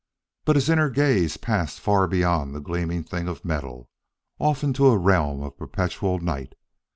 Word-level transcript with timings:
But 0.45 0.55
his 0.55 0.67
inner 0.67 0.89
gaze 0.89 1.37
passed 1.37 1.79
far 1.79 2.07
beyond 2.07 2.55
the 2.55 2.59
gleaming 2.59 3.03
thing 3.03 3.27
of 3.27 3.45
metal, 3.45 3.87
off 4.39 4.63
into 4.63 4.87
a 4.87 4.97
realm 4.97 5.43
of 5.43 5.59
perpetual 5.59 6.17
night. 6.17 6.55